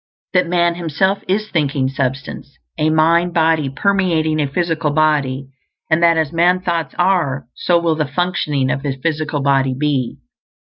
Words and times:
__That 0.41 0.47
man 0.49 0.73
himself 0.73 1.19
is 1.27 1.49
Thinking 1.51 1.87
Substance; 1.87 2.57
a 2.75 2.89
mind 2.89 3.35
body, 3.35 3.69
permeating 3.69 4.41
a 4.41 4.47
physical 4.47 4.89
body, 4.89 5.49
and 5.91 6.01
that 6.01 6.17
as 6.17 6.33
man's 6.33 6.63
thoughts 6.63 6.95
are, 6.97 7.45
so 7.53 7.79
will 7.79 7.93
the 7.93 8.07
functioning 8.07 8.71
of 8.71 8.81
his 8.81 8.95
physical 8.95 9.43
body 9.43 9.75
be. 9.79 10.17